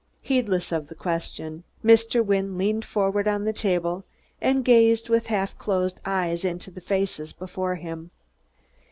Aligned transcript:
Heedless 0.23 0.71
of 0.71 0.87
the 0.87 0.95
question, 0.95 1.63
Mr. 1.85 2.25
Wynne 2.25 2.57
leaned 2.57 2.83
forward 2.85 3.27
on 3.27 3.43
the 3.45 3.53
table, 3.53 4.03
and 4.41 4.65
gazed 4.65 5.09
with 5.09 5.27
half 5.27 5.55
closed 5.59 5.99
eyes 6.05 6.43
into 6.43 6.71
the 6.71 6.81
faces 6.81 7.33
before 7.33 7.75
him. 7.75 8.09